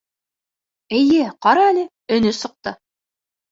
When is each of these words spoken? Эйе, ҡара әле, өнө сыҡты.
Эйе, 1.01 1.27
ҡара 1.47 1.67
әле, 1.75 1.85
өнө 2.19 2.35
сыҡты. 2.41 2.77